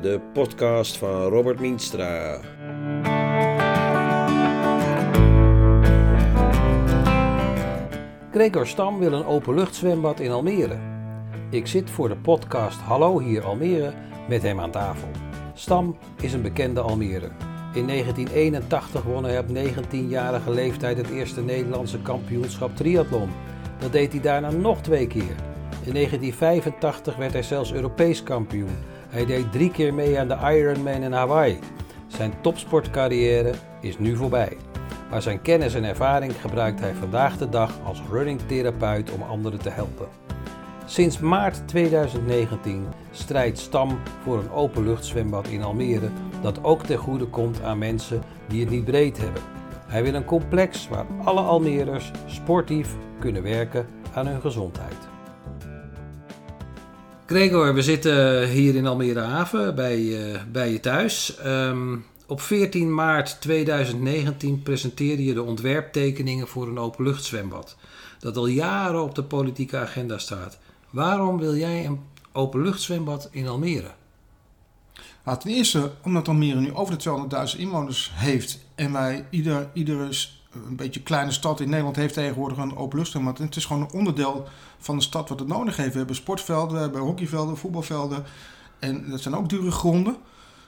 [0.00, 2.40] de podcast van Robert Mienstra.
[8.32, 10.76] Gregor Stam wil een openluchtzwembad in Almere.
[11.50, 13.92] Ik zit voor de podcast Hallo hier Almere
[14.28, 15.08] met hem aan tafel.
[15.54, 17.30] Stam is een bekende Almere.
[17.74, 23.30] In 1981 won hij op 19-jarige leeftijd het eerste Nederlandse kampioenschap triathlon.
[23.78, 25.36] Dat deed hij daarna nog twee keer.
[25.84, 28.76] In 1985 werd hij zelfs Europees kampioen.
[29.16, 31.58] Hij deed drie keer mee aan de Ironman in Hawaii.
[32.06, 34.56] Zijn topsportcarrière is nu voorbij.
[35.10, 39.70] Maar zijn kennis en ervaring gebruikt hij vandaag de dag als runningtherapeut om anderen te
[39.70, 40.08] helpen.
[40.86, 46.08] Sinds maart 2019 strijdt Stam voor een openluchtzwembad in Almere
[46.42, 49.42] dat ook ten goede komt aan mensen die het niet breed hebben.
[49.86, 55.05] Hij wil een complex waar alle Almerers sportief kunnen werken aan hun gezondheid.
[57.26, 61.38] Gregor, we zitten hier in Almere Haven bij, uh, bij je thuis.
[61.46, 67.76] Um, op 14 maart 2019 presenteerde je de ontwerptekeningen voor een openluchtzwembad.
[68.18, 70.58] Dat al jaren op de politieke agenda staat.
[70.90, 72.00] Waarom wil jij een
[72.32, 73.90] openluchtzwembad in Almere?
[75.24, 78.58] Nou, ten eerste omdat Almere nu over de 200.000 inwoners heeft.
[78.74, 80.08] En wij, ieder, iedere
[80.66, 83.38] een beetje kleine stad in Nederland heeft tegenwoordig een openluchtzwembad.
[83.38, 85.92] En het is gewoon een onderdeel van de stad wat het nodig heeft.
[85.92, 88.24] We hebben sportvelden, we hebben hockeyvelden, voetbalvelden.
[88.78, 90.16] En dat zijn ook dure gronden.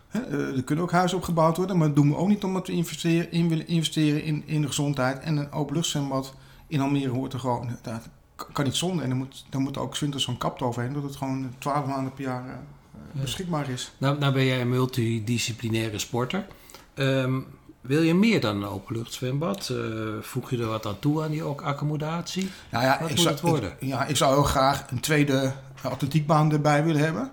[0.08, 2.72] Eh, er kunnen ook huizen opgebouwd worden, maar dat doen we ook niet omdat we
[2.72, 5.18] investeren, in willen investeren in, in de gezondheid.
[5.18, 6.34] En een openluchtzwembad
[6.66, 8.08] in Almere hoort er gewoon, dat
[8.52, 9.02] kan niet zonder.
[9.02, 12.12] En dan moet, dan moet ook winters zo'n kap overheen, dat het gewoon 12 maanden
[12.12, 13.92] per jaar uh, beschikbaar is.
[13.98, 16.46] Nou, nou ben jij een multidisciplinaire sporter.
[16.94, 17.46] Um,
[17.88, 19.68] wil je meer dan een openluchtzwembad?
[19.68, 19.78] Uh,
[20.20, 22.50] voeg je er wat aan toe aan die accommodatie?
[22.70, 23.72] Nou ja, wat ik moet zou, het worden?
[23.78, 27.32] Ik, ja, ik zou heel graag een tweede atletiekbaan erbij willen hebben.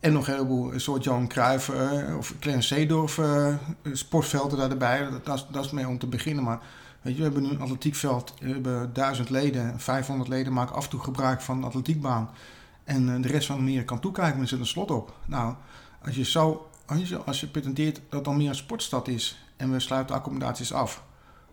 [0.00, 3.54] En nog een heleboel soort Johan Cruijff uh, of Clarence Seedorf uh,
[3.92, 5.10] sportvelden daarbij.
[5.10, 6.44] Dat, dat, dat, is mee om te beginnen.
[6.44, 6.60] Maar
[7.02, 8.34] weet je, we hebben nu een atletiekveld.
[8.40, 9.80] We hebben duizend leden.
[9.80, 12.30] 500 leden maken af en toe gebruik van de atletiekbaan.
[12.84, 15.14] En de rest van Almere kan toekijken, maar er zit een slot op.
[15.26, 15.54] Nou,
[16.04, 16.64] als je zo...
[16.86, 21.02] Als je, als je pretendeert dat Almere een sportstad is en we sluiten accommodaties af,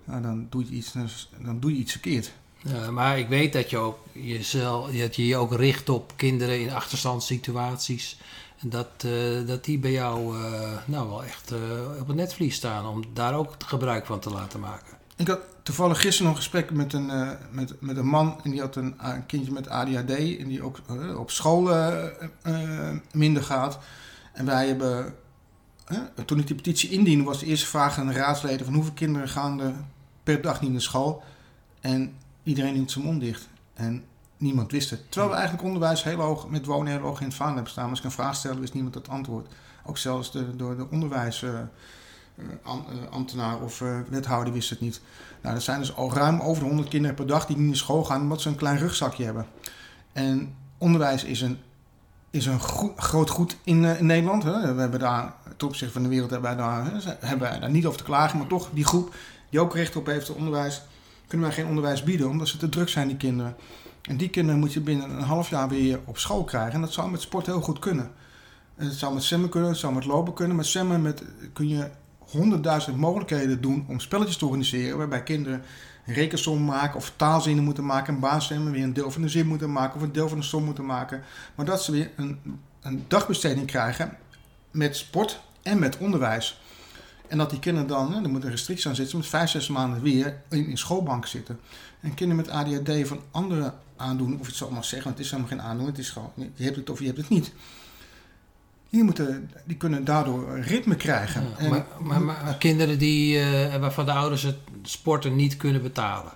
[0.03, 0.93] nou, dan, doe je iets,
[1.37, 2.33] dan doe je iets verkeerd.
[2.61, 6.61] Ja, maar ik weet dat je, ook jezelf, dat je je ook richt op kinderen
[6.61, 8.19] in achterstandssituaties.
[8.59, 12.55] En dat, uh, dat die bij jou uh, nou wel echt uh, op het netvlies
[12.55, 14.97] staan om daar ook gebruik van te laten maken.
[15.15, 18.59] Ik had toevallig gisteren nog een gesprek met een, met, met een man en die
[18.59, 20.79] had een, een kindje met ADHD en die ook
[21.17, 21.69] op school
[23.11, 23.79] minder gaat.
[24.33, 25.15] En wij hebben,
[26.25, 29.29] toen ik die petitie indiende, was de eerste vraag aan de raadsleden van hoeveel kinderen
[29.29, 29.73] gaan er
[30.23, 31.23] per dag niet naar school.
[31.81, 33.47] En iedereen hield zijn mond dicht.
[33.73, 34.03] En
[34.37, 35.11] niemand wist het.
[35.11, 37.89] Terwijl we eigenlijk onderwijs heel hoog, met wonen heel hoog in het vaandel hebben staan.
[37.89, 39.47] Als ik een vraag stelde, wist niemand het antwoord.
[39.85, 45.01] Ook zelfs de, door de onderwijsambtenaar uh, uh, of uh, wethouder wist het niet.
[45.41, 47.75] Nou, er zijn dus al ruim over de 100 kinderen per dag die niet naar
[47.75, 49.45] school gaan omdat ze een klein rugzakje hebben.
[50.13, 51.59] En onderwijs is een,
[52.37, 52.59] is een
[52.95, 54.43] groot goed in, in Nederland.
[54.43, 54.73] Hè.
[54.73, 57.85] We hebben daar, ten opzichte van de wereld, hebben wij, daar, hebben wij daar niet
[57.85, 58.37] over te klagen.
[58.37, 59.15] Maar toch, die groep
[59.49, 60.81] die ook recht op heeft, het onderwijs,
[61.27, 63.55] kunnen wij geen onderwijs bieden omdat ze te druk zijn, die kinderen.
[64.01, 66.73] En die kinderen moet je binnen een half jaar weer op school krijgen.
[66.73, 68.11] En dat zou met sport heel goed kunnen.
[68.75, 70.55] En het zou met zwemmen kunnen, het zou met lopen kunnen.
[70.55, 71.23] Met zwemmen met,
[71.53, 74.97] kun je honderdduizend mogelijkheden doen om spelletjes te organiseren.
[74.97, 75.61] Waarbij kinderen
[76.07, 78.13] rekensom maken of taalzinnen moeten maken.
[78.13, 80.45] En baanzwemmen weer een deel van de zin moeten maken of een deel van de
[80.45, 81.23] som moeten maken.
[81.55, 82.39] Maar dat ze weer een,
[82.81, 84.17] een dagbesteding krijgen
[84.71, 86.61] met sport en met onderwijs.
[87.27, 90.01] En dat die kinderen dan, er moet een restrictie aan zitten, met vijf, zes maanden
[90.01, 91.59] weer in, in schoolbank zitten.
[91.99, 95.51] En kinderen met ADHD van andere aandoeningen, of het zal maar zeggen, het is helemaal
[95.51, 97.51] geen aandoening, het is gewoon, je hebt het of je hebt het niet.
[98.89, 101.43] Die, moeten, die kunnen daardoor ritme krijgen.
[101.43, 105.81] Ja, en, maar, maar, maar, kinderen die, uh, waarvan de ouders het sporten niet kunnen
[105.81, 106.31] betalen.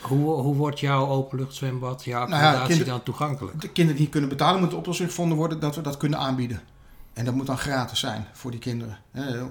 [0.00, 3.60] Hoe, hoe wordt jouw openluchtzwembad, jouw accommodatie nou ja, dan toegankelijk?
[3.60, 6.60] De kinderen die kunnen betalen, moet de oplossing gevonden worden dat we dat kunnen aanbieden.
[7.18, 8.98] En dat moet dan gratis zijn voor die kinderen.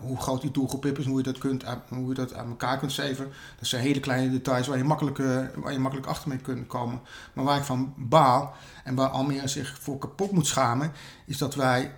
[0.02, 2.92] hoe groot die doelgroep is hoe je dat, kunt, hoe je dat aan elkaar kunt
[2.92, 3.32] zeven.
[3.60, 6.68] Dat zijn hele kleine details waar je makkelijk, uh, waar je makkelijk achter mee kunt
[6.68, 7.00] komen.
[7.34, 10.92] Maar waar ik van baal en waar Almere zich voor kapot moet schamen,
[11.26, 11.92] is dat wij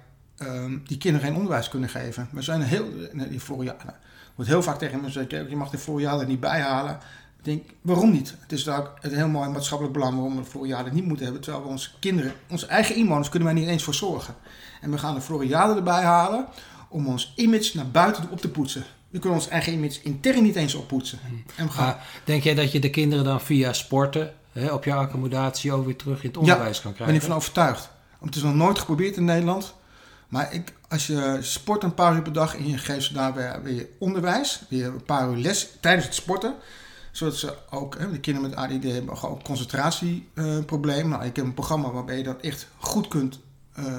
[0.44, 2.30] um, die kinderen geen onderwijs kunnen geven.
[2.32, 2.86] We zijn heel.
[3.30, 3.94] Die Floriade
[4.36, 7.00] wordt heel vaak tegen me gezegd: je mag de Floriade niet bijhalen.
[7.38, 8.36] Ik denk, waarom niet?
[8.40, 11.44] Het is ook een heel mooi maatschappelijk belang waarom we de Floriade niet moeten hebben.
[11.44, 14.36] Terwijl we onze kinderen, onze eigen inwoners, kunnen wij niet eens voor zorgen.
[14.82, 16.46] En we gaan de Floriade erbij halen
[16.90, 18.84] om ons image naar buiten op te poetsen.
[19.10, 21.20] We kunnen ons eigen image intern niet eens oppoetsen.
[21.56, 21.96] En we gaan...
[22.24, 25.96] denk jij dat je de kinderen dan via sporten hè, op jouw accommodatie ook weer
[25.96, 27.00] terug in het onderwijs kan krijgen?
[27.00, 27.90] Ja, ben ik van overtuigd.
[28.20, 29.74] Want het is nog nooit geprobeerd in Nederland.
[30.30, 33.34] Maar ik, als je sport een paar uur per dag en je geeft ze daar
[33.34, 36.56] weer, weer onderwijs, weer een paar uur les tijdens het sporten,
[37.12, 41.10] zodat ze ook, hè, de kinderen met ADD hebben ook concentratieproblemen.
[41.10, 43.40] nou, ik heb een programma waarbij je dat echt goed kunt,
[43.80, 43.96] uh,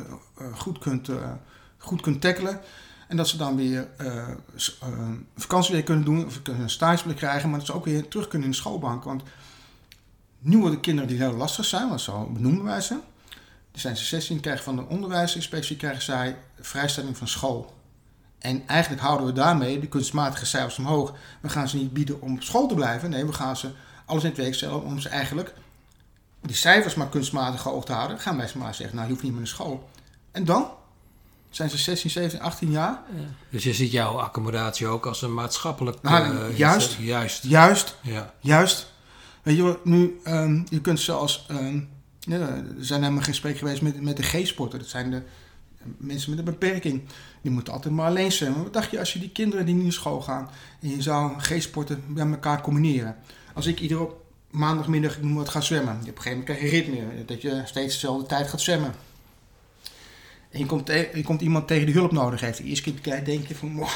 [0.55, 1.33] goed kunt, uh,
[1.79, 2.61] goed kunt tackelen.
[3.09, 4.29] En dat ze dan weer uh,
[5.37, 8.49] vakantie weer kunnen doen, of een stageplek krijgen, maar dat ze ook weer terug kunnen
[8.49, 9.05] in de schoolbank.
[9.05, 9.23] Want
[10.39, 12.99] nu worden kinderen die heel lastig zijn, wat zo benoemen wij ze.
[13.73, 17.75] Die zijn ze 16, krijgen van de onderwijsinspectie krijgen zij vrijstelling van school.
[18.39, 21.15] En eigenlijk houden we daarmee de kunstmatige cijfers omhoog.
[21.41, 23.11] We gaan ze niet bieden om op school te blijven.
[23.11, 23.71] Nee, we gaan ze
[24.05, 25.55] alles in het werk stellen om ze eigenlijk
[26.43, 28.19] die cijfers maar kunstmatig hoog te houden.
[28.19, 29.89] Gaan wij ze maar zeggen, nou je hoeft niet meer naar school.
[30.31, 30.71] En dan
[31.51, 33.03] zijn ze 16, 17, 18 jaar.
[33.15, 33.23] Ja.
[33.51, 36.03] Dus je ziet jouw accommodatie ook als een maatschappelijk...
[36.03, 37.43] Nou, uh, juist, juist.
[37.43, 37.97] Juist.
[38.01, 38.35] Ja.
[38.41, 38.93] Juist.
[39.43, 41.47] Weet je, nu, um, je kunt zelfs...
[41.51, 41.89] Um,
[42.21, 44.79] ja, er zijn helemaal geen gesprekken geweest met, met de G-sporter.
[44.79, 45.23] Dat zijn de
[45.97, 47.03] mensen met een beperking.
[47.43, 48.63] Die moeten altijd maar alleen zijn.
[48.63, 50.51] wat dacht je als je die kinderen die niet naar school gaan...
[50.81, 53.17] en je zou G-sporten bij elkaar combineren?
[53.55, 54.11] Als ik iedere
[54.51, 55.99] maandagmiddag ik wat ga zwemmen.
[56.05, 57.25] Je op een gegeven moment krijg je ritme.
[57.25, 58.95] Dat je steeds dezelfde tijd gaat zwemmen.
[60.51, 62.59] En je komt, je komt iemand tegen die hulp nodig heeft.
[62.59, 63.77] De eerste keer denk je van...
[63.77, 63.89] Wow.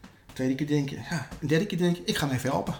[0.00, 0.96] De tweede keer denk je...
[1.10, 1.28] Ja.
[1.40, 2.02] De derde keer denk je...
[2.04, 2.74] Ik ga hem even helpen.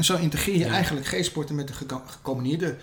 [0.00, 1.74] En zo integreer je eigenlijk G-sporten met de
[2.06, 2.76] gecombineerde...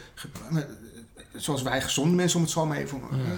[1.35, 3.17] zoals wij gezonde mensen, om het zo maar even ja.
[3.17, 3.31] uh,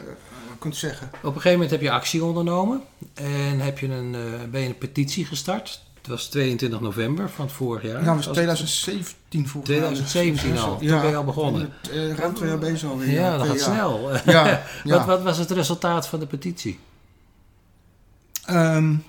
[0.60, 1.08] kunt zeggen.
[1.08, 2.82] Op een gegeven moment heb je actie ondernomen.
[3.14, 5.82] En heb je een, uh, ben je een petitie gestart.
[5.98, 8.04] Het was 22 november van het vorig jaar.
[8.04, 11.74] Ja, was 2017 voor 2017 al, toen ben je al begonnen.
[11.94, 13.12] Uh, ruim twee jaar bezig alweer.
[13.12, 14.12] Ja, dat gaat snel.
[14.26, 16.80] Ja, wat, wat, was het resultaat van de petitie?
[18.50, 19.04] Um,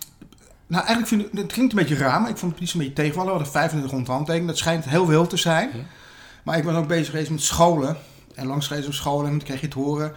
[0.70, 2.86] nou, eigenlijk vind ik, het klinkt een beetje raar, maar ik vond de petitie een
[2.86, 3.30] beetje tegenvallen.
[3.30, 5.70] We hadden 2500 handtekeningen, dat schijnt heel veel te zijn.
[5.74, 5.82] Ja.
[6.42, 7.96] Maar ik ben ook bezig geweest met scholen.
[8.34, 10.12] En langs geweest op scholen en dan kreeg je het horen.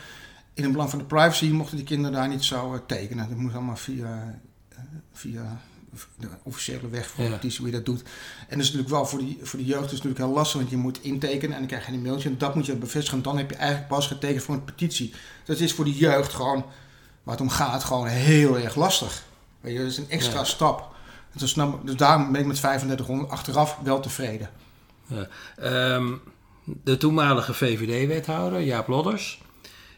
[0.53, 3.29] In het belang van de privacy mochten die kinderen daar niet zo uh, tekenen.
[3.29, 4.35] Dat moest allemaal via,
[4.73, 4.79] uh,
[5.13, 5.61] via
[6.19, 7.39] de officiële weg voor ja.
[7.39, 8.01] hoe je dat doet.
[8.47, 10.71] En dat is natuurlijk wel voor, die, voor de jeugd is natuurlijk heel lastig, want
[10.71, 13.17] je moet intekenen en dan krijg je een mailtje en dat moet je bevestigen.
[13.17, 15.13] En dan heb je eigenlijk pas getekend voor een petitie.
[15.45, 16.65] Dat is voor de jeugd gewoon,
[17.23, 19.23] waar het om gaat, gewoon heel erg lastig.
[19.63, 20.44] Weet je, dat is een extra ja.
[20.44, 20.95] stap.
[21.33, 24.50] Dus, nou, dus daarom ben ik met 3500 achteraf wel tevreden.
[25.07, 25.27] Ja.
[25.95, 26.21] Um,
[26.63, 29.42] de toenmalige VVD-wethouder, Jaap Lodders,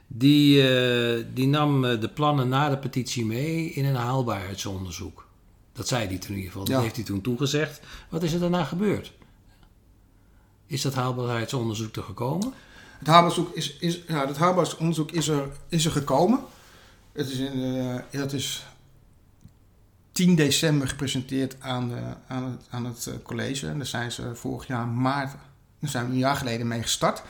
[0.07, 5.27] die, uh, die nam de plannen na de petitie mee in een haalbaarheidsonderzoek.
[5.73, 6.65] Dat zei hij toen in ieder geval.
[6.65, 7.79] Dat heeft hij toen toegezegd.
[8.09, 9.13] Wat is er daarna gebeurd?
[10.67, 12.53] Is dat haalbaarheidsonderzoek er gekomen?
[12.99, 16.39] Het haalbaarheidsonderzoek is, is, ja, het haalbaarheidsonderzoek is, er, is er gekomen.
[17.11, 18.65] Het is, in, uh, dat is
[20.15, 23.67] 10 december gepresenteerd aan, de, aan het, aan het college.
[23.67, 25.31] En daar zijn ze vorig jaar maart,
[25.79, 27.23] daar zijn we een jaar geleden mee gestart.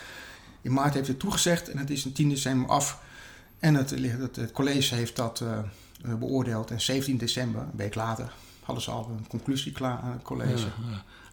[0.62, 3.00] In maart heeft het toegezegd en het is een 10 december af.
[3.60, 5.44] En het, het, het college heeft dat
[6.20, 6.72] beoordeeld.
[6.72, 8.32] En 17 december, een week later,
[8.64, 10.68] hadden ze al een conclusie klaar aan het college.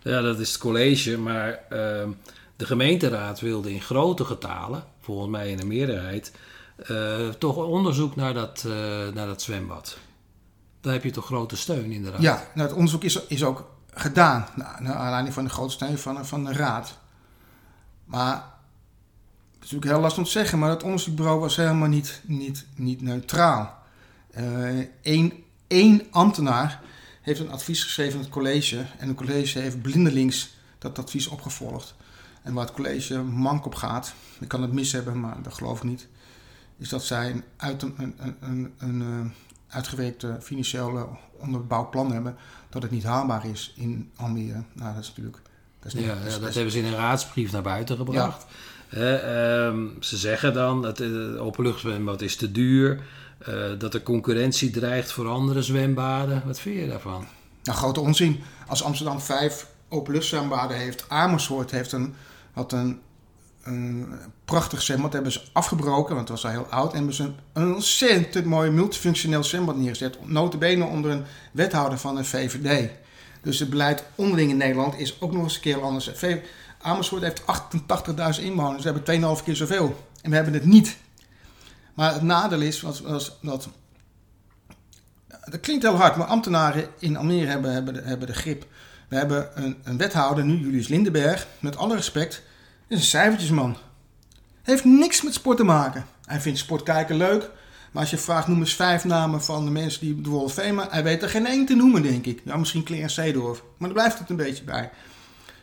[0.02, 1.58] Ja, dat is het college, maar uh,
[2.56, 6.32] de gemeenteraad wilde in grote getalen, volgens mij in de meerderheid,
[7.38, 8.64] toch onderzoek naar dat,
[9.14, 9.98] naar dat zwembad.
[10.82, 12.22] Daar heb je toch grote steun in de raad?
[12.22, 16.26] Ja, nou, het onderzoek is, is ook gedaan, naar, aanleiding van de grote steun van,
[16.26, 16.98] van de raad.
[18.04, 18.44] Maar het
[19.64, 23.02] is natuurlijk heel lastig om te zeggen, maar het onderzoekbureau was helemaal niet, niet, niet
[23.02, 23.78] neutraal.
[25.02, 25.32] Eén uh,
[25.66, 26.80] één ambtenaar
[27.20, 31.94] heeft een advies geschreven aan het college en het college heeft blindelings dat advies opgevolgd.
[32.42, 35.76] En waar het college mank op gaat, ik kan het mis hebben, maar dat geloof
[35.76, 36.08] ik niet,
[36.78, 39.30] is dat zij een, uit, een, een, een, uh,
[39.72, 41.06] uitgewerkte financiële
[41.38, 42.36] onderbouwplan hebben
[42.70, 44.62] dat het niet haalbaar is in Almere.
[44.72, 45.40] Nou, dat is natuurlijk.
[45.80, 48.46] Dat, is niet, ja, dat, ja, dat hebben ze in een raadsbrief naar buiten gebracht.
[48.88, 48.98] Ja.
[48.98, 53.02] Uh, ze zeggen dan dat het openluchtzwembad is te duur.
[53.48, 56.42] Uh, dat er concurrentie dreigt voor andere zwembaden.
[56.46, 57.26] Wat vind je daarvan?
[57.62, 58.40] Nou, grote onzin.
[58.66, 62.14] Als Amsterdam vijf openluchtzwembaden heeft, Amersfoort heeft een,
[62.52, 63.00] had een,
[63.62, 64.14] een
[64.44, 65.12] prachtig zwembad.
[65.12, 66.90] hebben ze afgebroken, want het was al heel oud.
[66.90, 70.26] En hebben ze een, ontzettend mooi multifunctioneel zwembad neergezet.
[70.26, 72.90] Notabene onder een wethouder van de VVD.
[73.42, 76.10] Dus het beleid onderling in Nederland is ook nog eens een keer anders.
[76.80, 77.42] Amersfoort heeft
[78.38, 78.84] 88.000 inwoners.
[78.84, 80.06] We hebben 2,5 keer zoveel.
[80.22, 80.96] En we hebben het niet.
[81.94, 83.68] Maar het nadeel is was, was dat.
[85.44, 88.66] Dat klinkt heel hard, maar ambtenaren in Almere hebben, hebben, de, hebben de grip.
[89.08, 92.42] We hebben een, een wethouder nu, Julius Lindenberg, met alle respect,
[92.92, 93.76] is een cijfertjesman.
[94.62, 96.06] Heeft niks met sport te maken.
[96.24, 97.50] Hij vindt sport kijken leuk.
[97.92, 100.86] Maar als je vraagt, noem eens vijf namen van de mensen die de Wolf Fema,
[100.90, 102.40] hij weet er geen één te noemen, denk ik.
[102.44, 103.62] Ja, misschien Clarence Seedorf.
[103.76, 104.90] Maar daar blijft het een beetje bij.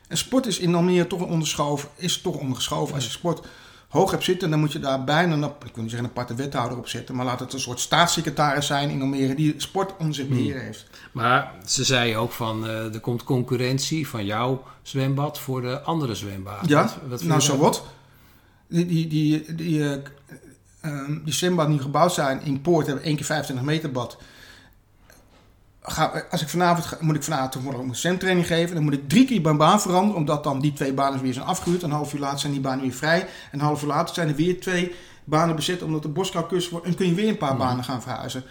[0.07, 2.95] En sport is in Almere toch onderschoven, is toch ondergeschoven.
[2.95, 3.47] Als je sport
[3.89, 6.35] hoog hebt zitten, dan moet je daar bijna, een, ik wil niet zeggen een aparte
[6.35, 10.15] wethouder op zetten, maar laat het een soort staatssecretaris zijn in Almere die sport onder
[10.15, 10.85] zich beheer heeft.
[11.11, 16.15] Maar ze zei ook van, eh, er komt concurrentie van jouw zwembad voor de andere
[16.15, 16.69] zwembaden.
[16.69, 17.83] Ja, Wat- nou zo wat.
[18.67, 19.97] Die, die, die, die, eh,
[20.81, 24.17] ehm, die zwembaden die gebouwd zijn in Poort hebben één keer 25 meter bad.
[25.89, 29.09] Ga, als ik vanavond ga, moet ik vanavond toevallig een zwemtraining geven, dan moet ik
[29.09, 31.83] drie keer mijn baan veranderen, omdat dan die twee banen weer zijn afgehuurd.
[31.83, 33.19] Een half uur later zijn die banen weer vrij.
[33.21, 36.85] En een half uur later zijn er weer twee banen bezet, omdat de boskou wordt.
[36.85, 37.59] En kun je weer een paar Mhm.
[37.59, 38.43] banen gaan verhuizen.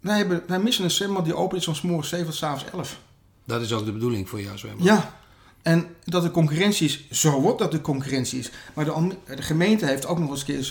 [0.00, 2.42] Wij, hebben, wij missen een zwembad die open is van 's morgens 7 tot 's
[2.42, 2.98] avonds 11.
[3.44, 4.86] Dat is ook de bedoeling voor jouw zwembad.
[4.86, 5.14] Ja,
[5.62, 8.50] en dat er concurrentie is, zo wordt dat er concurrentie is.
[8.74, 10.64] Maar de, de gemeente heeft ook nog eens een keer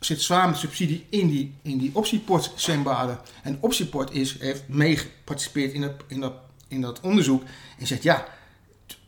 [0.00, 3.18] zit, zwaar met subsidie in die, in die optieport zwembaden.
[3.42, 6.32] En optieport is, heeft meegeparticipeerd in dat, in, dat,
[6.68, 7.42] in dat onderzoek
[7.78, 8.26] en zegt ja,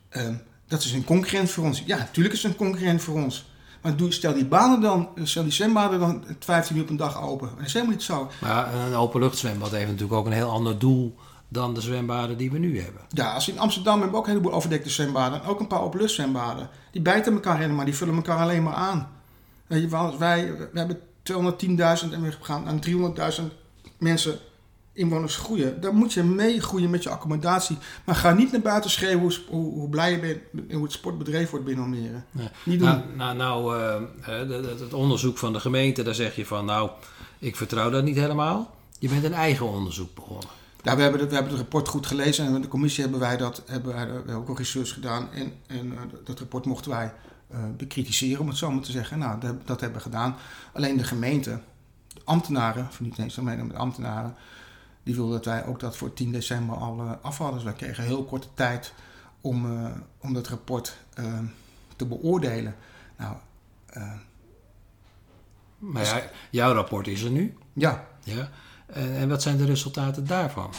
[0.09, 0.35] ehm,
[0.67, 1.83] dat is een concurrent voor ons.
[1.87, 3.51] Ja, natuurlijk is het een concurrent voor ons.
[3.83, 7.23] Maar doe, stel die banen dan, stel die zwembaden dan 15 uur op een dag
[7.23, 7.51] open.
[7.57, 8.31] Dat is helemaal niet zo.
[8.41, 11.17] Maar een openluchtzwembad heeft natuurlijk ook een heel ander doel
[11.49, 13.03] dan de zwembaden die we nu hebben.
[13.09, 15.43] Ja, als in Amsterdam hebben we ook een heleboel overdekte zwembaden.
[15.43, 16.69] En ook een paar openluchtzwembaden.
[16.91, 19.09] Die bijten elkaar helemaal, die vullen elkaar alleen maar aan.
[19.73, 23.43] Weet je wel, wij, we hebben 210.000 en we gaan naar 300.000
[23.99, 24.39] mensen,
[24.93, 25.81] inwoners groeien.
[25.81, 27.79] Dan moet je meegroeien met je accommodatie.
[28.05, 30.93] Maar ga niet naar buiten schreeuwen hoe, hoe, hoe blij je bent en hoe het
[30.93, 32.23] sportbedrijf wordt binnen Almere.
[32.31, 32.51] Ja.
[32.65, 32.89] Niet doen.
[32.89, 33.79] Nou, nou, nou
[34.25, 36.91] eh, het onderzoek van de gemeente, daar zeg je van, nou,
[37.39, 38.75] ik vertrouw dat niet helemaal.
[38.99, 40.49] Je bent een eigen onderzoek begonnen.
[40.83, 43.21] Ja, we hebben, het, we hebben het rapport goed gelezen en in de commissie hebben
[43.21, 43.95] wij dat hebben
[44.27, 45.33] wij, ook al research gedaan.
[45.33, 47.13] En, en eh, dat rapport mochten wij
[47.77, 49.19] bekritiseren, om het zo maar te zeggen.
[49.19, 50.37] Nou, dat, hebben we gedaan.
[50.73, 51.61] Alleen de gemeente,
[52.09, 54.37] de ambtenaren, of niet eens alleen de ambtenaren,
[55.03, 57.55] die wilden dat wij ook dat voor 10 december al eh, af hadden.
[57.55, 58.93] Dus wij kregen heel korte tijd
[59.43, 61.39] om, eh, om dat rapport eh,
[61.97, 62.77] te beoordelen.
[63.17, 63.37] Nou,
[63.87, 64.13] eh,
[65.79, 67.57] Maar ja, jouw rapport is er nu.
[67.73, 68.51] ja, Ja.
[68.87, 70.71] En, en wat zijn de resultaten daarvan?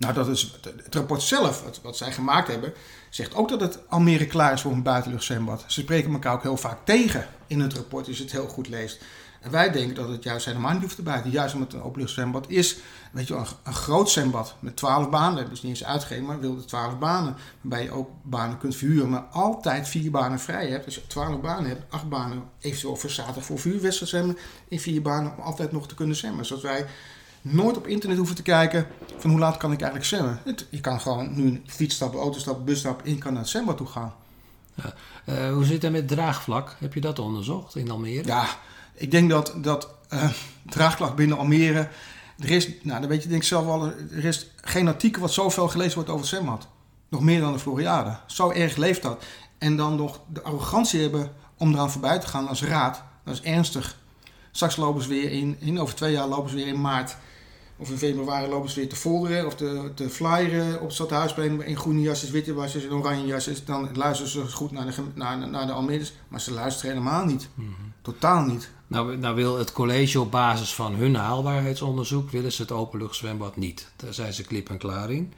[0.00, 2.72] Nou, dat is het rapport zelf, wat, zij gemaakt hebben,
[3.10, 5.64] zegt ook dat het Almere klaar is voor een buitenluchtzwembad.
[5.66, 8.68] Ze spreken elkaar ook heel vaak tegen in het rapport, als je het heel goed
[8.68, 9.02] leest.
[9.40, 11.30] En wij denken dat het juist helemaal niet hoeft te buiten.
[11.30, 12.76] Juist omdat het een openluchtzwembad is,
[13.12, 15.48] weet je een, een groot zwembad met 12 banen.
[15.48, 17.36] Dat ze niet eens uitgegeven, maar wilde 12 banen.
[17.60, 20.84] Waarbij je ook banen kunt verhuren, maar altijd vier banen vrij hebt.
[20.84, 24.38] Als je 12 banen hebt, acht banen eventueel voor zaterdag voor vuurwedstrijd.
[24.68, 26.46] In vier banen om altijd nog te kunnen zwemmen.
[26.46, 26.86] Zodat wij
[27.42, 28.86] nooit op internet hoeven te kijken
[29.18, 30.40] van hoe laat kan ik eigenlijk zwemmen.
[30.44, 33.32] Het- je kan gewoon nu een fiets stappen, auto stappen, bus stappen en je kan
[33.32, 34.14] naar het zwembad toe gaan.
[35.24, 36.76] Eh, hoe zit het met draagvlak?
[36.78, 38.26] Heb je dat onderzocht in Almere?
[38.26, 38.46] Ja,
[38.94, 40.30] ik denk dat, dat eh
[40.66, 41.88] draagklacht binnen Almere,
[42.38, 45.32] er is, nou dan weet je denk ik zelf al, er is geen artikel wat
[45.32, 46.68] zoveel gelezen wordt over het zwembad.
[47.08, 48.16] Nog meer dan de Floriade.
[48.26, 49.24] Zo erg leeft dat.
[49.58, 53.42] En dan nog de arrogantie hebben om eraan voorbij te gaan als raad, dat is
[53.42, 53.96] ernstig.
[54.50, 57.16] Straks lopen ze weer in, in over twee jaar lopen ze weer in maart
[57.80, 61.62] of in februari lopen ze weer te folderen of te, te flyeren op het stadhuisplein
[61.62, 63.64] in groene jasjes, witte jasjes en oranje jasjes.
[63.64, 67.48] Dan luisteren ze goed naar de, naar, naar de Almeerders, maar ze luisteren helemaal niet.
[68.02, 68.70] Totaal niet.
[68.86, 72.30] Nou, nou wil het college op basis van hun haalbaarheidsonderzoek...
[72.30, 73.90] willen ze het openluchtzwembad niet.
[73.96, 75.32] Daar zijn ze klip en klaar in.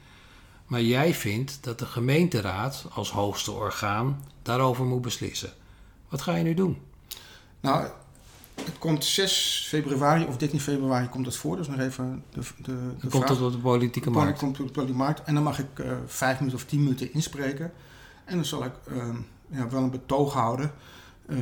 [0.65, 5.53] Maar jij vindt dat de gemeenteraad als hoogste orgaan daarover moet beslissen.
[6.09, 6.77] Wat ga je nu doen?
[7.59, 7.87] Nou,
[8.55, 11.55] het komt 6 februari of 13 februari komt het voor.
[11.57, 14.39] Dus nog even de, de, de komt het op de politieke markt.
[14.39, 15.23] komt op de markt.
[15.23, 17.71] En dan mag ik eh vijf minuten of tien minuten inspreken.
[18.25, 19.15] En dan zal ik ehm,
[19.49, 20.71] ja, wel een betoog houden.
[21.25, 21.37] eh,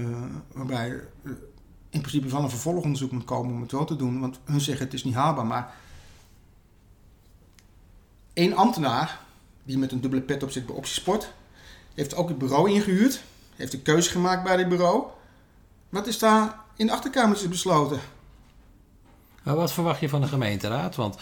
[0.52, 1.32] waarbij eh,
[1.90, 4.20] in principe wel een vervolgonderzoek moet komen om het wel te doen.
[4.20, 5.46] Want hun zeggen het is niet haalbaar.
[5.46, 5.74] Maar
[8.34, 9.20] één ambtenaar
[9.64, 11.34] die met een dubbele pet op zit bij Optiesport...
[11.94, 13.24] heeft ook het bureau ingehuurd.
[13.56, 15.04] Heeft een keuze gemaakt bij dit bureau.
[15.90, 18.00] Wat is daar in de achterkamertjes besloten?
[19.44, 20.96] Maar wat verwacht je van de gemeenteraad?
[20.96, 21.18] Want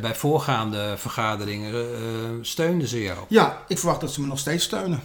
[0.00, 2.00] bij, voorgaande vergaderingen eh,
[2.40, 3.18] steunden ze jou.
[3.28, 5.02] Ja, ik verwacht dat ze me nog steeds steunen.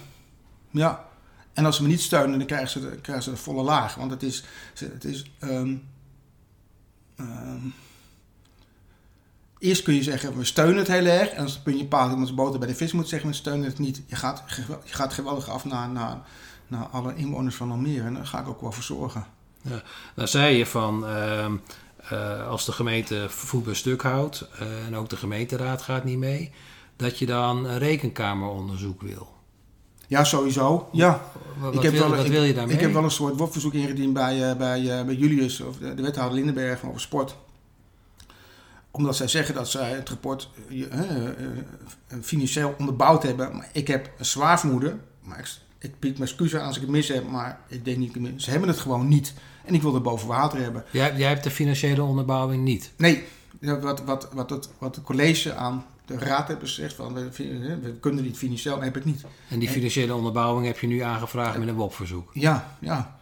[0.70, 1.04] Ja.
[1.52, 3.94] En als ze me niet steunen, dan krijgen ze de, krijgen ze de volle laag.
[3.94, 4.44] Want het is.
[4.74, 5.76] Het is ehm,
[7.16, 7.66] ehm,
[9.58, 11.28] eerst kun je zeggen, we steunen het heel erg.
[11.28, 13.66] En als het puntje paalt iemand zijn boter bij de vis moet zeggen, we steunen
[13.66, 14.02] het niet.
[14.06, 14.42] Je gaat,
[14.84, 16.18] je gaat geweldig af naar, naar,
[16.66, 18.04] naar alle inwoners van Almere.
[18.04, 19.36] En daar ga ik ook wel voor zorgen.
[19.62, 21.52] Nou zei je van, ehm,
[22.10, 26.50] eh, als de gemeente voet stuk houdt eh, en ook de gemeenteraad gaat niet mee,
[26.96, 29.36] dat je dan een rekenkameronderzoek wil.
[30.06, 30.88] Ja, sowieso.
[30.92, 31.22] Ja.
[31.58, 32.74] Wat, Ik heb wil, wel- ik- wil je daarmee?
[32.74, 36.02] Ik heb wel een soort WOP-verzoek ingediend bij, eh, bij, bij Julius, of de, de
[36.02, 37.36] wethouder Lindenberg van over sport.
[38.90, 40.86] Omdat zij zeggen dat zij het rapport eh,
[42.22, 43.56] financieel onderbouwd hebben.
[43.56, 46.82] Maar ik heb een zwaar vermoeden, maar ik, ik bied mijn excuus aan als ik
[46.82, 49.34] het mis heb, maar ik denk niet, ze hebben het gewoon niet.
[49.64, 50.84] En ik wil het boven water hebben.
[50.90, 52.92] Jij, jij hebt de financiële onderbouwing niet?
[52.96, 53.24] Nee,
[53.60, 57.30] wat, wat, wat, het, wat het college aan de raad heeft gezegd, van, we,
[57.82, 59.24] we kunnen niet financieel, heb ik niet.
[59.48, 62.30] En die financiële onderbouwing heb je nu aangevraagd met een WOP-verzoek?
[62.32, 63.16] Ja, ja.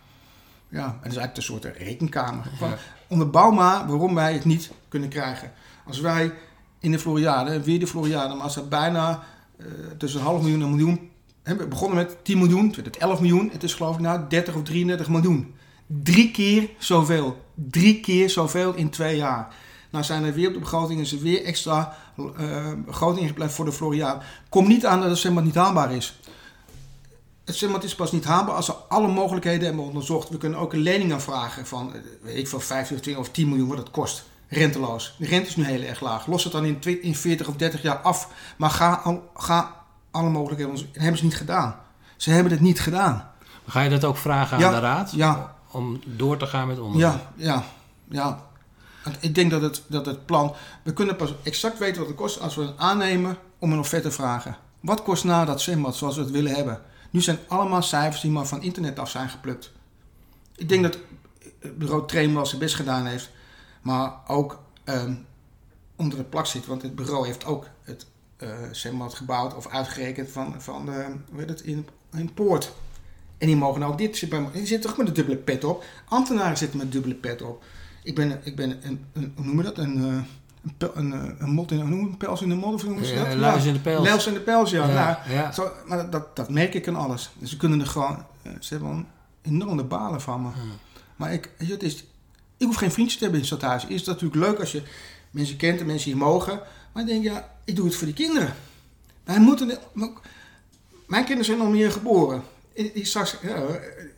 [0.69, 2.51] Ja, en dat is eigenlijk een soort rekenkamer.
[2.59, 2.73] Van,
[3.09, 5.53] Onderbouw maar waarom wij het niet kunnen krijgen.
[5.85, 6.33] Als wij
[6.79, 9.23] in de Floriade, weer de Floriade, maar als er bijna
[9.57, 9.67] uh,
[9.99, 11.11] tussen een half miljoen en een miljoen...
[11.55, 13.51] We begonnen met 10 miljoen, toen het 11 miljoen.
[13.53, 15.55] Het is geloof ik nou 30 of 33 miljoen.
[15.87, 17.45] Drie keer zoveel.
[17.55, 19.55] Drie keer zoveel in twee jaar.
[19.91, 23.65] Nou zijn er weer op de begroting is er weer extra uh, begroting ingepland voor
[23.65, 24.25] de Floriade.
[24.49, 26.21] Kom niet aan dat het zwembad niet haalbaar is.
[27.45, 30.29] Het zwembad is pas niet haalbaar als we alle mogelijkheden hebben onderzocht.
[30.29, 33.31] We kunnen ook een lening aanvragen van, eh, weet ik veel, 15 of 20 of
[33.31, 34.25] 10 miljoen wat het kost.
[34.49, 35.15] Renteloos.
[35.19, 36.27] De rente is nu heel erg laag.
[36.27, 38.29] Los het dan in, in 40 of 30 jaar af.
[38.57, 39.86] Maar ga, ga
[40.17, 40.75] alle mogelijkheden.
[40.75, 41.77] Dat hebben ze niet gedaan.
[42.17, 43.31] Ze hebben het niet gedaan.
[43.67, 45.13] Ga je dat ook vragen aan de raad?
[45.13, 45.55] Ja.
[45.71, 47.21] Om door te gaan met onderzoek?
[47.37, 47.65] Ja, ja,
[48.09, 48.45] ja.
[49.21, 50.55] Ik denk dat het, dat het plan.
[50.83, 54.09] We kunnen pas exact weten wat het kost als we het aannemen om een offerte
[54.09, 54.57] te vragen.
[54.81, 56.81] Wat kost nou dat zwembad zoals we het willen hebben?
[57.11, 59.73] Nu zijn allemaal cijfers die maar van internet af zijn geplukt.
[60.57, 60.99] Ik denk dat
[61.61, 63.31] het bureau Train wel zijn best gedaan heeft,
[63.83, 65.27] maar ook um,
[65.97, 66.67] onder de plak zit.
[66.67, 68.07] Want het bureau heeft ook het
[68.43, 72.73] uh, zwembad gebouwd of uitgerekend van, van de, hoe heet het, in, in Poort.
[73.39, 74.21] En die mogen ook dit.
[74.53, 75.85] Die zitten toch met een dubbele pet op.
[76.09, 77.65] Ambtenaren zitten met een dubbele pet op.
[78.03, 79.79] Ik ben, ik ben een, een hoe noem je dat?
[79.79, 83.05] Een, uh, een, een, eh, een, mot in, een pels in de modder, of noemen
[83.05, 83.27] ze dat?
[83.27, 84.09] Ja, luis in de pels.
[84.09, 84.89] Luis in de pels, ja.
[84.89, 85.53] ja, nou, ja.
[85.53, 87.31] Zo, maar dat, dat merk ik aan alles.
[87.39, 88.25] Dus ze kunnen er gewoon,
[88.61, 89.07] ze hebben een
[89.43, 90.49] enorme balen van me.
[91.17, 92.05] Maar ik, het is,
[92.57, 93.83] ik hoef geen vriendjes te hebben in het stadhuis.
[93.83, 94.83] Het is natuurlijk leuk als je
[95.31, 96.61] mensen kent en mensen hier mogen.
[96.97, 98.55] Maar ik denk, ja, ik doe het voor die kinderen.
[99.25, 99.79] Wij moeten,
[101.07, 102.43] mijn kinderen zijn al meer geboren.
[102.73, 103.67] Ik, straks ja,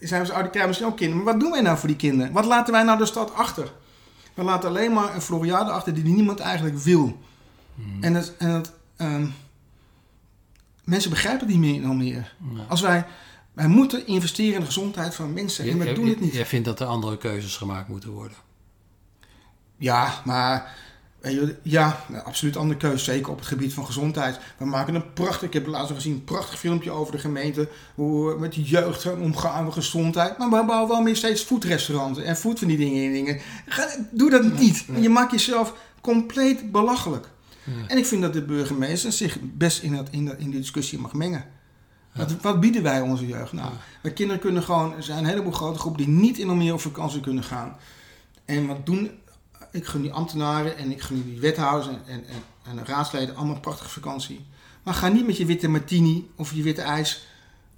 [0.00, 1.24] zijn ze oude misschien ook kinderen.
[1.24, 2.32] Maar wat doen wij nou voor die kinderen?
[2.32, 3.72] Wat laten wij nou de stad achter?
[4.34, 7.18] We laten alleen maar een Floriade achter die niemand eigenlijk wil.
[7.74, 8.02] Hmm.
[8.02, 8.64] En, het, en
[8.96, 9.34] um,
[10.84, 12.24] mensen begrijpen niet meer in Almere.
[12.68, 13.06] Als wij,
[13.52, 15.68] wij moeten investeren in de gezondheid van mensen.
[15.70, 16.32] en we doen het niet.
[16.32, 18.36] Jij vindt dat er andere keuzes gemaakt moeten worden?
[19.76, 20.76] Ja, maar
[21.62, 23.04] ja, absoluut andere keuze.
[23.04, 24.38] Zeker op het gebied van gezondheid.
[24.58, 27.68] We maken een prachtig, ik heb laatst gezien, een prachtig filmpje over de gemeente.
[27.94, 30.38] Hoe we met de jeugd omgaan met gezondheid.
[30.38, 33.40] Maar we bouwen wel meer steeds voetrestaurants en van die dingen in dingen.
[34.10, 34.84] Doe dat niet.
[35.00, 37.28] Je maakt jezelf compleet belachelijk.
[37.86, 40.98] En ik vind dat de burgemeester zich best in, dat, in, dat, in die discussie
[40.98, 41.44] mag mengen.
[42.14, 43.52] Wat, wat, bieden wij onze jeugd?
[43.52, 46.72] Nou, wij kinderen kunnen gewoon, er zijn een heleboel grote groepen die niet in meer
[46.72, 47.76] op vakantie kunnen gaan.
[48.44, 49.10] En wat doen
[49.72, 52.24] ik gun die ambtenaren en ik gun die wethouders en, en,
[52.70, 54.46] en, raadsleden allemaal een prachtige vakantie.
[54.82, 57.26] Maar ga niet met je witte martini of je witte ijs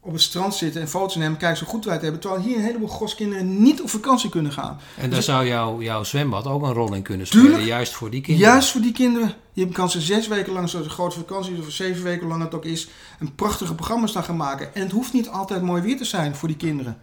[0.00, 1.38] op het strand zitten en foto's nemen.
[1.38, 2.20] Kijk zo goed wij het hebben.
[2.20, 4.80] Terwijl hier een heleboel goskinderen niet op vakantie kunnen gaan.
[4.96, 7.44] En daar dus zou jouw, jouw zwembad ook een rol in kunnen spelen.
[7.44, 8.50] Tuurlijk, juist voor die kinderen.
[8.50, 9.34] Juist voor die kinderen.
[9.52, 12.54] Je kan ze zes weken lang, zoals een grote vakantie, of zeven weken lang het
[12.54, 14.74] ook is, een prachtige programma's gaan maken.
[14.74, 17.00] En het hoeft niet altijd mooi weer te zijn voor die kinderen.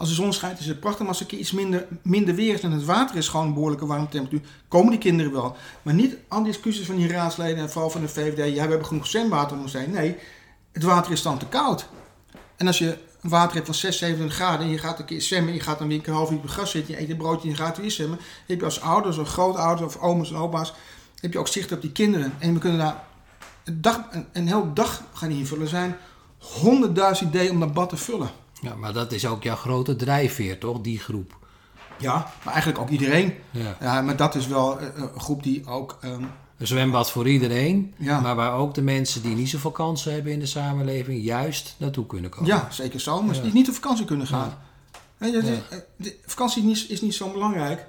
[0.00, 2.60] Als de zon schijnt is het prachtig, maar als er iets minder, minder weer is
[2.60, 5.56] en het water is gewoon een behoorlijke warme temperatuur, komen die kinderen wel.
[5.82, 8.70] Maar niet al die discussies van die raadsleden en vooral van de VVD, ja we
[8.70, 9.90] hebben genoeg zwemwater om ons heen.
[9.90, 10.16] Nee,
[10.72, 11.86] het water is dan te koud.
[12.56, 15.54] En als je water hebt van 6, 27 graden en je gaat een keer zwemmen,
[15.54, 17.42] je gaat dan weer een half uur op het gras zitten, je eet een broodje
[17.42, 20.72] en je gaat weer zwemmen, heb je als ouders of grootouders of oma's en opa's,
[21.20, 22.34] heb je ook zicht op die kinderen.
[22.38, 23.04] En we kunnen daar
[23.64, 25.64] een, dag, een, een hele dag gaan invullen.
[25.64, 25.96] Er zijn
[26.38, 28.30] honderdduizend ideeën om dat bad te vullen.
[28.60, 30.80] Ja, maar dat is ook jouw grote drijfveer, toch?
[30.80, 31.38] Die groep.
[31.98, 33.34] Ja, maar eigenlijk ook iedereen.
[33.50, 33.76] Ja.
[33.80, 35.98] ja maar dat is wel eh, een groep die ook...
[36.04, 36.30] Um...
[36.58, 38.20] Een zwembad voor iedereen, ja.
[38.20, 42.06] maar waar ook de mensen die niet zoveel kansen hebben in de samenleving juist naartoe
[42.06, 42.46] kunnen komen.
[42.46, 43.42] Ja, zeker zomers, ja.
[43.42, 44.58] die niet op vakantie kunnen gaan.
[45.18, 45.60] De,
[45.96, 47.86] de, vakantie is, is niet zo belangrijk,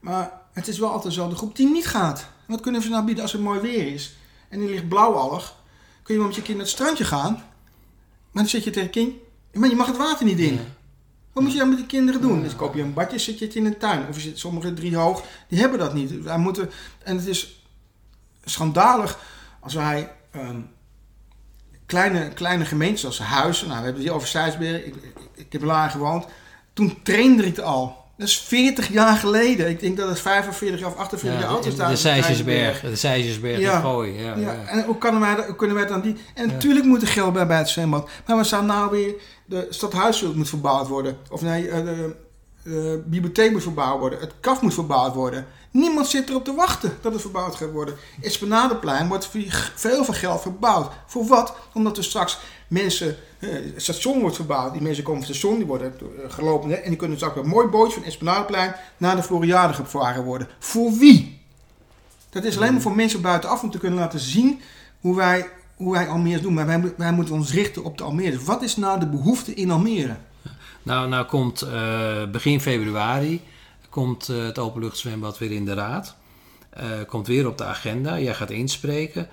[0.00, 2.26] maar het is wel altijd zo de groep die niet gaat.
[2.46, 4.16] Wat kunnen ze nou bieden als het mooi weer is
[4.48, 5.56] en die ligt blauwallig?
[6.02, 8.90] Kun je wel met je kind naar het strandje gaan, maar dan zit je tegen
[8.90, 9.14] kind,
[9.52, 10.60] maar je mag het water niet in.
[11.32, 12.42] Wat moet je dan met die kinderen doen?
[12.42, 14.08] Dus koop je een badje, zit je het in een tuin.
[14.08, 16.22] Of je zit sommige drie hoog, die hebben dat niet.
[16.22, 16.70] Wij moeten,
[17.02, 17.66] en het is
[18.44, 19.18] schandalig
[19.60, 20.70] als wij um,
[21.86, 25.92] kleine, kleine gemeentes als Huizen, nou we hebben die over ik, ik, ik heb laag
[25.92, 26.26] gewoond.
[26.72, 28.01] Toen trainde ik het al.
[28.22, 29.68] Dat is 40 jaar geleden.
[29.68, 31.76] Ik denk dat het 45 of 48 jaar oud is.
[31.76, 32.80] De Seisjesberg.
[32.80, 33.80] De Seisjesberg ja.
[33.80, 34.12] Gooi.
[34.12, 34.54] Ja, ja.
[34.66, 36.16] En hoe, kan wij, hoe kunnen wij dan die...
[36.34, 38.08] En natuurlijk moet er geld bij bij het zwembad.
[38.26, 39.14] Maar we staan nou weer...
[39.44, 41.16] De stadhuisveld moet verbouwd worden.
[41.30, 42.14] Of nee, eh, de,
[42.62, 44.18] de bibliotheek moet verbouwd worden.
[44.18, 45.46] Het kaf moet verbouwd worden.
[45.70, 47.94] Niemand zit erop te wachten dat het verbouwd gaat worden.
[48.20, 49.28] Esplanadeplein wordt
[49.74, 50.92] veel veel geld verbouwd.
[51.06, 51.54] Voor wat?
[51.72, 52.38] Omdat we straks
[52.72, 54.72] Mensen, eh, het station wordt verbouwd.
[54.72, 56.82] Die mensen komen van het station, die worden eh, gelopen.
[56.82, 60.48] En die kunnen straks met een mooi bootje van Esplanadeplein naar de Floriade gevaren worden.
[60.58, 61.40] Voor wie?
[62.30, 64.60] Dat is alleen maar voor mensen buitenaf om te kunnen laten zien
[65.00, 66.54] hoe wij, hoe wij doen.
[66.54, 68.30] Maar wij, wij moeten ons richten op de Almere.
[68.30, 70.16] Dus wat is nou de behoefte in Almere?
[70.82, 73.40] Nou, nou komt eh, begin februari
[73.88, 76.14] komt, het openluchtzwembad weer in de raad.
[77.06, 78.18] Komt weer op de agenda.
[78.18, 79.28] Jij gaat inspreken.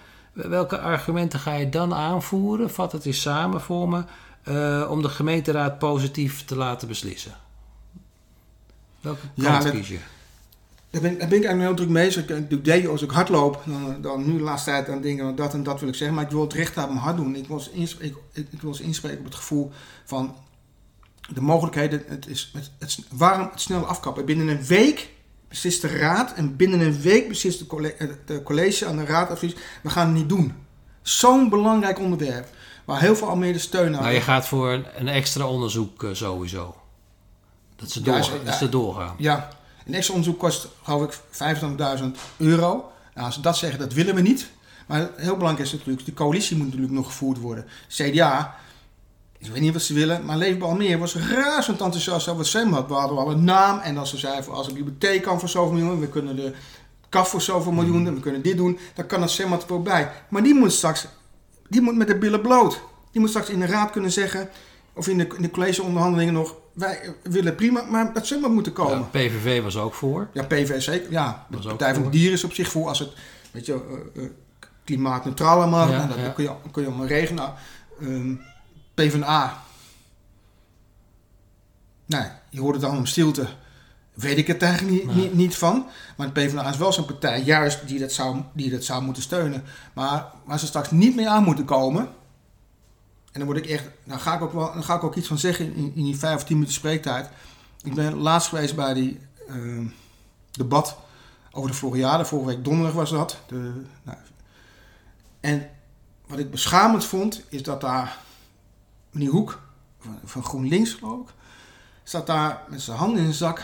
[0.47, 2.69] Welke argumenten ga je dan aanvoeren?
[2.69, 4.03] Vat het eens samen voor me.
[4.43, 7.31] eh, om de gemeenteraad positief te laten beslissen.
[9.01, 9.99] Welke kant kies je?
[10.89, 12.05] Daar ben, daar ben ik eigenlijk heel druk mee.
[12.05, 15.01] Als ik, ik doe deed als ik hardloop, dan, dan nu de laatste tijd aan
[15.01, 16.15] dingen, dat en dat wil ik zeggen.
[16.15, 17.35] Maar ik wil het recht aan mijn hart doen.
[17.35, 19.71] Ik wil eens inspreken, ik, ik wil eens inspreken op het gevoel
[20.05, 20.35] van
[21.33, 22.03] de mogelijkheden.
[22.07, 24.25] Het is het, het, waarom het snel afkappen?
[24.25, 25.09] Binnen een week
[25.49, 29.29] beslist de raad en binnen een week beslist de, eh, de college aan de raad
[29.29, 29.55] advies.
[29.83, 30.53] We gaan het niet doen.
[31.01, 32.47] Zo'n belangrijk onderwerp.
[32.85, 36.09] Waar heel veel Almere steun aan Nou, je gaat voor een, een extra onderzoek eh,
[36.13, 36.75] sowieso.
[37.75, 38.57] Dat ze, Ja, ze- dat ja.
[38.57, 39.15] ze doorgaan.
[39.17, 39.49] Ja,
[39.85, 41.19] een extra onderzoek kost, geloof ik,
[41.99, 42.91] 25.000 euro.
[43.13, 44.49] Nou, als ze dat zeggen, dat willen we niet.
[44.87, 47.65] Maar heel belangrijk is natuurlijk, de coalitie moet natuurlijk nog gevoerd worden.
[47.87, 48.55] CDA,
[49.39, 52.87] ik weet niet wat ze willen, maar Leefbaar Almere was razend enthousiast over het zwembad.
[52.87, 55.49] We hadden al een naam en als ze zeiden, van, als de bibliotheek kan voor
[55.49, 56.53] zoveel miljoen, we kunnen de
[57.09, 60.11] kaf voor zoveel miljoen, en we kunnen dit doen, dan kan het zwembad er voorbij.
[60.29, 61.07] Maar die moet straks,
[61.67, 62.81] die moet met de billen bloot.
[63.11, 64.49] Die moet straks in de raad kunnen zeggen,
[64.93, 68.71] of in de, in de collegeonderhandelingen nog, wij willen prima, maar dat zwembad moet er
[68.71, 68.97] komen.
[68.97, 70.27] Ja, PVV was ook voor.
[70.33, 71.11] Ja, PV zeker.
[71.11, 72.09] Ja, de Was ook Partij van de.
[72.09, 73.13] Dieren is op zich voor als het
[73.51, 74.29] weet je, eh, eh,
[74.83, 75.59] klimaatneutraal.
[75.59, 76.29] Ja, nou, dat ja.
[76.29, 77.35] kun, je, kun je allemaal regelen.
[77.35, 77.51] Nou,
[77.99, 78.35] ehm,
[79.03, 79.63] PvdA.
[82.05, 83.47] Nee, je hoort het dan om stilte.
[84.13, 85.15] Weet ik het eigenlijk niet, Nee.
[85.15, 85.85] niet, niet van.
[86.17, 89.23] Maar de PvdA is wel zo'n partij, juist die dat zou, die dat zou moeten
[89.23, 89.63] steunen.
[89.93, 92.01] Maar waar ze straks niet mee aan moeten komen.
[93.31, 95.27] En dan word ik echt, dan ga ik ook, wel, dan ga ik ook iets
[95.27, 97.29] van zeggen in, in die vijf of tien minuten spreektijd.
[97.83, 99.85] Ik ben laatst geweest bij die ehm,
[100.51, 100.97] debat
[101.51, 102.25] over de Floriade.
[102.25, 103.37] Vorige week donderdag was dat.
[103.47, 104.17] De, nou,
[105.39, 105.69] en
[106.27, 108.17] wat ik beschamend vond, is dat daar
[109.19, 109.61] meneer Hoek,
[109.99, 111.33] van, van GroenLinks geloof ik,
[112.03, 113.59] staat daar met zijn handen in zijn zak,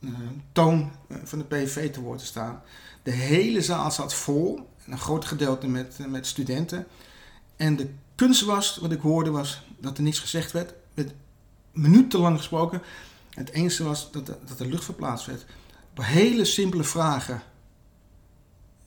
[0.00, 0.10] eh,
[0.52, 2.62] toon eh, van de PVV te woord te staan.
[3.02, 6.86] De hele zaal zat vol, een groot gedeelte met, eh, met studenten.
[7.56, 10.70] En de kunst was, wat ik hoorde, was dat er niks gezegd werd.
[10.70, 11.12] Er werd
[11.72, 12.82] minutenlang gesproken.
[13.30, 15.44] Het enige was dat de, dat de lucht verplaatst werd.
[15.90, 17.42] Op hele simpele vragen.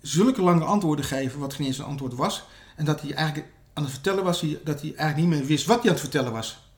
[0.01, 2.45] Zulke lange antwoorden geven, wat geen eens een antwoord was.
[2.75, 5.77] En dat hij eigenlijk aan het vertellen was, dat hij eigenlijk niet meer wist wat
[5.77, 6.69] hij aan het vertellen was.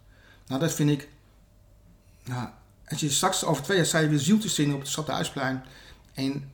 [0.48, 1.08] Nou, dat vind ik.
[2.24, 2.48] Nou,
[2.88, 5.64] als je straks over twee jaar sta je weer ziel te zingen op het Stadhuisplein.
[6.14, 6.52] En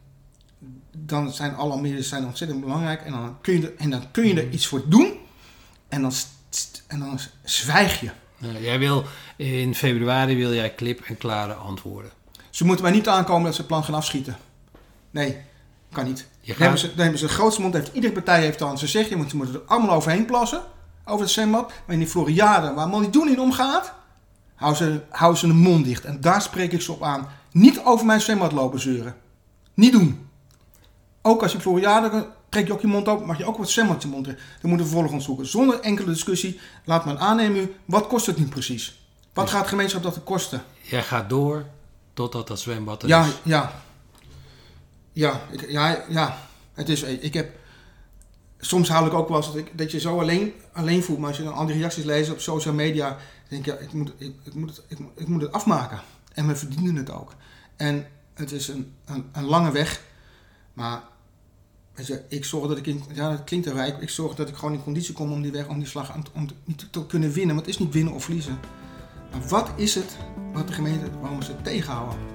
[0.92, 3.02] dan zijn alle Almere's zijn ontzettend belangrijk.
[3.02, 5.18] En dan kun je er, en dan kun je er iets voor doen.
[5.88, 6.12] En dan,
[6.88, 8.12] en dan zwijg je.
[8.38, 12.12] Nou, jij wil, in februari wil jij klip en klare antwoorden.
[12.50, 14.38] Ze moeten mij niet aankomen dat ze het plan gaan afschieten.
[15.12, 15.38] Nee,
[15.92, 16.28] kan niet.
[16.46, 17.74] Je Dan gaat, hebben, ze, dan hebben ze de grootste mond.
[17.74, 20.62] Heeft, iedere partij heeft dan ze zeggen, je moet, ze moeten er allemaal overheen plassen.
[21.06, 21.68] Over het zwembad.
[21.68, 23.94] Maar in die Floriade, waar Miljoen in omgaat,
[24.56, 26.06] houden ze, houden ze de mond dicht.
[26.06, 27.28] En daar spreek ik ze op aan.
[27.52, 29.16] Niet over mijn zwembad lopen zeuren.
[29.74, 30.28] Niet doen.
[31.22, 34.02] Ook als je Floriade, trek je ook je mond open, mag je ook wat zwembad
[34.02, 34.38] je mond dicht.
[34.38, 35.48] Dan moeten we vervolgens zoeken.
[35.48, 39.02] Zonder enkele discussie, laat men aannemen, wat kost het nu precies?
[39.34, 40.62] Wat gaat de gemeenschap dat kosten?
[40.82, 41.66] jij gaat door
[42.14, 43.28] totdat dat zwembad er Ja, is.
[43.28, 43.34] ja.
[43.44, 43.72] Ja,
[45.52, 46.38] ik, ja, ja.
[46.74, 47.56] Het is, ik heb,
[48.60, 51.20] soms haal ik ook wel eens dat, ik, dat je zo alleen, alleen voelt.
[51.20, 53.94] Maar als je dan al die reacties leest op social media, denk je, ja, ik
[53.94, 56.02] moet, ik, ik, moet het, ik, moet- het afmaken.
[56.34, 57.36] En we verdienen het ook.
[57.76, 60.02] En het is een, een, lange weg.
[60.74, 61.02] Maar
[62.28, 64.74] ik zorg dat ik in, ja, het klinkt er rijk, ik zorg dat ik gewoon
[64.74, 66.48] in conditie kom om die weg, om die slag om
[66.92, 67.56] te kunnen winnen.
[67.56, 68.60] Want het is niet winnen of verliezen.
[69.32, 70.18] Maar wat is het
[70.54, 72.33] wat de gemeente, waarom ze het tegenhouden?